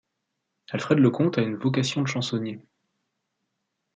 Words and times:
Alfred 0.71 0.97
Leconte 0.97 1.37
a 1.37 1.43
une 1.43 1.57
vocation 1.57 2.01
de 2.01 2.07
chansonnier. 2.07 2.59